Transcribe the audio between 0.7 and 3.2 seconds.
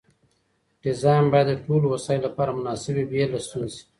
ډیزاین باید د ټولو وسایلو لپاره مناسب وي